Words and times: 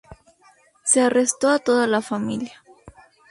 Se 0.83 0.99
arrestó 0.99 1.49
a 1.49 1.59
toda 1.59 1.85
la 1.85 2.01
familia. 2.01 2.63